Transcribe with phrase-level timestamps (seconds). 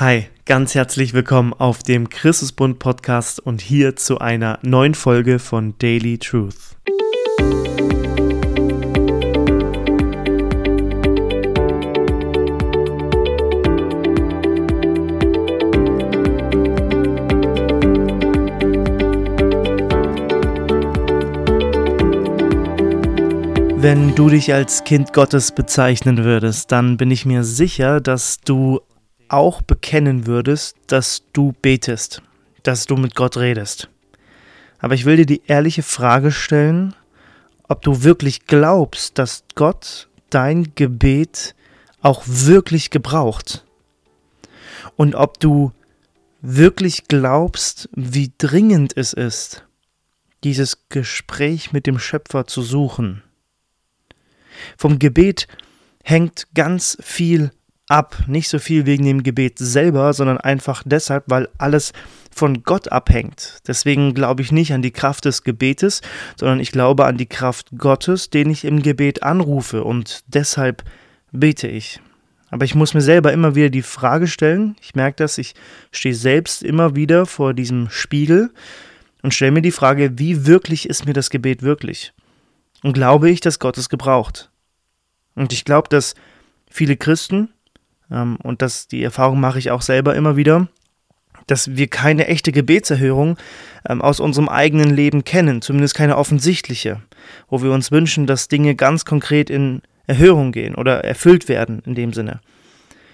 [0.00, 5.74] Hi, ganz herzlich willkommen auf dem Christusbund Podcast und hier zu einer neuen Folge von
[5.78, 6.76] Daily Truth.
[23.80, 28.80] Wenn du dich als Kind Gottes bezeichnen würdest, dann bin ich mir sicher, dass du
[29.28, 32.22] auch bekennen würdest, dass du betest,
[32.62, 33.88] dass du mit Gott redest.
[34.78, 36.94] Aber ich will dir die ehrliche Frage stellen,
[37.68, 41.54] ob du wirklich glaubst, dass Gott dein Gebet
[42.00, 43.64] auch wirklich gebraucht.
[44.96, 45.72] Und ob du
[46.40, 49.64] wirklich glaubst, wie dringend es ist,
[50.44, 53.22] dieses Gespräch mit dem Schöpfer zu suchen.
[54.76, 55.48] Vom Gebet
[56.04, 57.50] hängt ganz viel
[57.88, 58.16] ab.
[58.26, 61.92] Nicht so viel wegen dem Gebet selber, sondern einfach deshalb, weil alles
[62.30, 63.60] von Gott abhängt.
[63.66, 66.02] Deswegen glaube ich nicht an die Kraft des Gebetes,
[66.36, 70.84] sondern ich glaube an die Kraft Gottes, den ich im Gebet anrufe und deshalb
[71.32, 72.00] bete ich.
[72.50, 75.54] Aber ich muss mir selber immer wieder die Frage stellen, ich merke das, ich
[75.90, 78.50] stehe selbst immer wieder vor diesem Spiegel
[79.22, 82.12] und stelle mir die Frage, wie wirklich ist mir das Gebet wirklich?
[82.82, 84.50] Und glaube ich, dass Gott es gebraucht?
[85.34, 86.14] Und ich glaube, dass
[86.70, 87.50] viele Christen
[88.10, 90.68] und das, die Erfahrung mache ich auch selber immer wieder,
[91.46, 93.36] dass wir keine echte Gebetserhörung
[93.88, 97.02] ähm, aus unserem eigenen Leben kennen, zumindest keine offensichtliche,
[97.48, 101.94] wo wir uns wünschen, dass Dinge ganz konkret in Erhörung gehen oder erfüllt werden in
[101.94, 102.40] dem Sinne.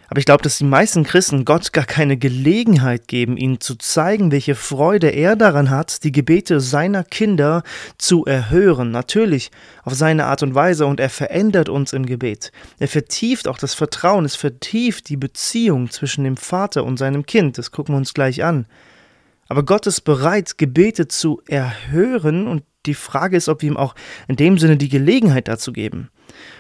[0.09, 4.33] Aber ich glaube, dass die meisten Christen Gott gar keine Gelegenheit geben, ihnen zu zeigen,
[4.33, 7.63] welche Freude er daran hat, die Gebete seiner Kinder
[7.99, 8.91] zu erhören.
[8.91, 9.51] Natürlich
[9.83, 12.53] auf seine Art und Weise und er verändert uns im Gebet.
[12.79, 17.59] Er vertieft auch das Vertrauen, es vertieft die Beziehung zwischen dem Vater und seinem Kind.
[17.59, 18.67] Das gucken wir uns gleich an.
[19.49, 23.95] Aber Gott ist bereit, Gebete zu erhören und die Frage ist, ob wir ihm auch
[24.29, 26.11] in dem Sinne die Gelegenheit dazu geben.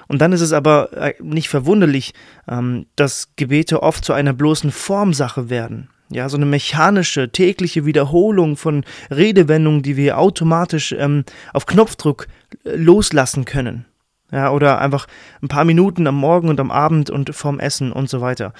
[0.08, 2.12] Und dann ist es aber äh, nicht verwunderlich,
[2.48, 5.88] ähm, dass Gebete oft zu einer bloßen Formsache werden.
[6.10, 12.28] Ja, so eine mechanische, tägliche Wiederholung von Redewendungen, die wir automatisch ähm, auf Knopfdruck
[12.64, 13.86] äh, loslassen können.
[14.30, 15.06] Ja, oder einfach
[15.42, 18.52] ein paar Minuten am Morgen und am Abend und vorm Essen und so weiter.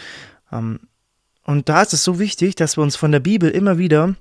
[0.53, 0.81] Ähm,
[1.45, 4.15] und da ist es so wichtig, dass wir uns von der Bibel immer wieder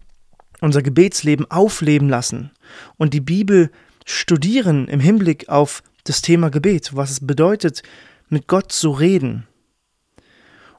[0.63, 2.51] unser Gebetsleben aufleben lassen
[2.95, 3.69] und die Bibel
[4.05, 7.83] studieren im Hinblick auf das Thema Gebet, was es bedeutet,
[8.29, 9.45] mit Gott zu reden.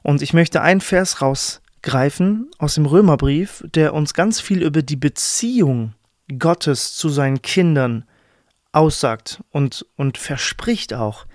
[0.01, 4.95] Und ich möchte einen Vers rausgreifen aus dem Römerbrief, der uns ganz viel über die
[4.95, 5.93] Beziehung
[6.39, 8.05] Gottes zu seinen Kindern
[8.71, 11.27] aussagt und, und verspricht auch.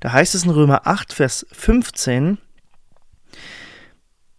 [0.00, 2.38] Da heißt es in Römer 8, Vers 15,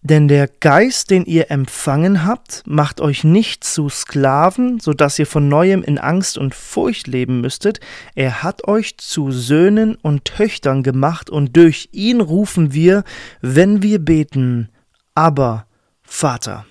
[0.02, 5.28] denn der Geist, den ihr empfangen habt, macht euch nicht zu Sklaven, so dass ihr
[5.28, 7.82] von neuem in Angst und Furcht leben müsstet.
[8.16, 13.04] Er hat euch zu Söhnen und Töchtern gemacht, und durch ihn rufen wir,
[13.42, 14.70] wenn wir beten,
[15.16, 15.66] aber
[16.02, 16.66] Vater.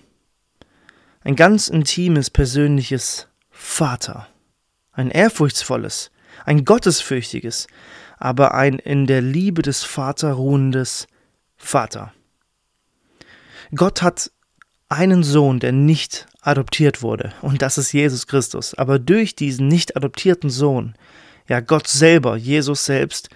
[1.21, 4.27] Ein ganz intimes, persönliches Vater.
[4.93, 6.11] Ein ehrfurchtsvolles,
[6.47, 7.67] ein gottesfürchtiges,
[8.17, 11.07] aber ein in der Liebe des Vater ruhendes
[11.57, 12.13] Vater.
[13.75, 14.31] Gott hat
[14.89, 18.75] einen Sohn, der nicht adoptiert wurde, und das ist Jesus Christus.
[18.75, 20.95] Aber durch diesen nicht adoptierten Sohn,
[21.49, 23.29] ja Gott selber, Jesus selbst,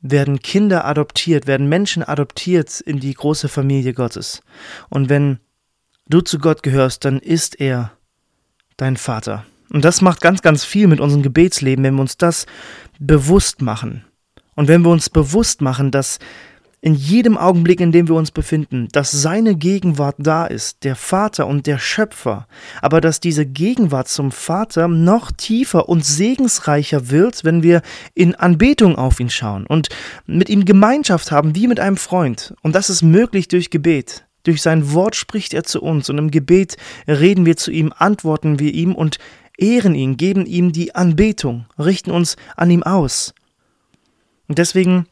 [0.00, 4.42] werden Kinder adoptiert, werden Menschen adoptiert in die große Familie Gottes.
[4.88, 5.40] Und wenn
[6.08, 7.92] du zu Gott gehörst, dann ist er
[8.76, 9.44] dein Vater.
[9.70, 12.46] Und das macht ganz, ganz viel mit unserem Gebetsleben, wenn wir uns das
[12.98, 14.04] bewusst machen.
[14.54, 16.18] Und wenn wir uns bewusst machen, dass
[16.86, 21.48] in jedem Augenblick, in dem wir uns befinden, dass seine Gegenwart da ist, der Vater
[21.48, 22.46] und der Schöpfer,
[22.80, 27.82] aber dass diese Gegenwart zum Vater noch tiefer und segensreicher wird, wenn wir
[28.14, 29.88] in Anbetung auf ihn schauen und
[30.26, 32.54] mit ihm Gemeinschaft haben, wie mit einem Freund.
[32.62, 34.24] Und das ist möglich durch Gebet.
[34.44, 36.76] Durch sein Wort spricht er zu uns und im Gebet
[37.08, 39.18] reden wir zu ihm, antworten wir ihm und
[39.58, 43.34] ehren ihn, geben ihm die Anbetung, richten uns an ihm aus.
[44.46, 45.06] Und deswegen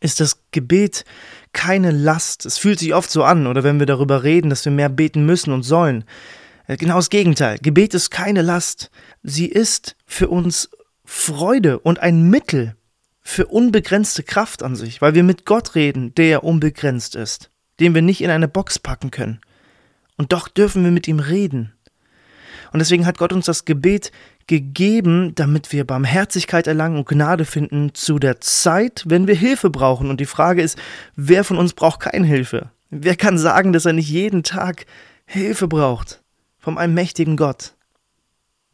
[0.00, 1.04] ist das Gebet
[1.52, 2.46] keine Last.
[2.46, 5.24] Es fühlt sich oft so an, oder wenn wir darüber reden, dass wir mehr beten
[5.26, 6.04] müssen und sollen.
[6.66, 7.58] Äh, genau das Gegenteil.
[7.58, 8.90] Gebet ist keine Last.
[9.22, 10.70] Sie ist für uns
[11.04, 12.76] Freude und ein Mittel
[13.20, 18.02] für unbegrenzte Kraft an sich, weil wir mit Gott reden, der unbegrenzt ist, den wir
[18.02, 19.40] nicht in eine Box packen können.
[20.16, 21.72] Und doch dürfen wir mit ihm reden.
[22.72, 24.12] Und deswegen hat Gott uns das Gebet
[24.50, 30.10] gegeben, damit wir Barmherzigkeit erlangen und Gnade finden zu der Zeit, wenn wir Hilfe brauchen.
[30.10, 30.76] Und die Frage ist,
[31.14, 32.72] wer von uns braucht keine Hilfe?
[32.90, 34.86] Wer kann sagen, dass er nicht jeden Tag
[35.24, 36.20] Hilfe braucht
[36.58, 37.74] vom einem mächtigen Gott?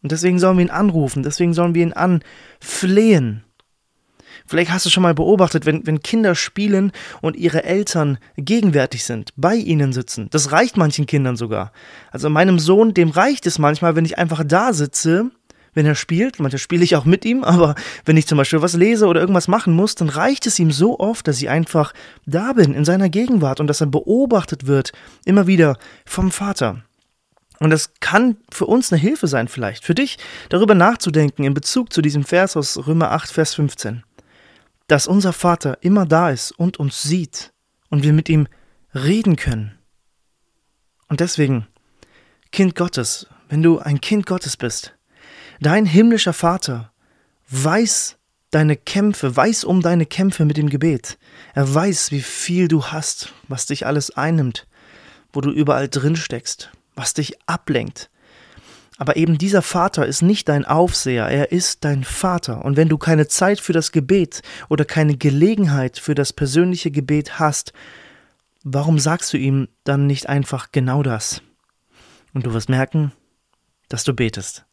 [0.02, 3.44] Und deswegen sollen wir ihn anrufen, deswegen sollen wir ihn anflehen.
[4.46, 6.90] Vielleicht hast du schon mal beobachtet, wenn, wenn Kinder spielen
[7.20, 10.28] und ihre Eltern gegenwärtig sind, bei ihnen sitzen.
[10.30, 11.70] Das reicht manchen Kindern sogar.
[12.12, 15.32] Also meinem Sohn, dem reicht es manchmal, wenn ich einfach da sitze,
[15.76, 16.40] wenn er spielt.
[16.40, 19.46] Manchmal spiele ich auch mit ihm, aber wenn ich zum Beispiel was lese oder irgendwas
[19.46, 21.92] machen muss, dann reicht es ihm so oft, dass ich einfach
[22.26, 24.92] da bin, in seiner Gegenwart und dass er beobachtet wird,
[25.24, 26.82] immer wieder vom Vater.
[27.60, 30.18] Und das kann für uns eine Hilfe sein, vielleicht, für dich,
[30.48, 34.02] darüber nachzudenken in Bezug zu diesem Vers aus Römer 8, Vers 15
[34.86, 37.52] dass unser Vater immer da ist und uns sieht
[37.90, 38.46] und wir mit ihm
[38.94, 39.78] reden können.
[41.08, 41.66] Und deswegen,
[42.52, 44.95] Kind Gottes, wenn du ein Kind Gottes bist,
[45.60, 46.92] dein himmlischer Vater
[47.48, 48.16] weiß
[48.50, 51.18] deine Kämpfe, weiß um deine Kämpfe mit dem Gebet.
[51.54, 54.66] Er weiß, wie viel du hast, was dich alles einnimmt,
[55.32, 58.10] wo du überall drin steckst, was dich ablenkt,
[58.98, 62.64] aber eben dieser Vater ist nicht dein Aufseher, er ist dein Vater.
[62.64, 67.38] Und wenn du keine Zeit für das Gebet oder keine Gelegenheit für das persönliche Gebet
[67.38, 67.72] hast,
[68.64, 71.42] warum sagst du ihm dann nicht einfach genau das?
[72.32, 73.12] Und du wirst merken,
[73.88, 74.64] dass du betest.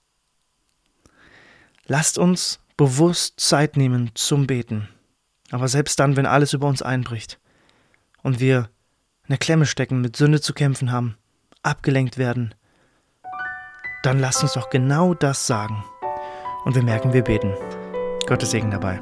[1.86, 4.90] Lasst uns bewusst Zeit nehmen zum Beten.
[5.52, 7.40] Aber selbst dann, wenn alles über uns einbricht
[8.22, 8.70] und wir
[9.24, 11.18] in der Klemme stecken, mit Sünde zu kämpfen haben,
[11.62, 12.56] abgelenkt werden,
[14.04, 15.84] dann lasst uns doch genau das sagen.
[16.66, 17.54] Und wir merken, wir beten.
[18.28, 19.02] Gottes Segen dabei.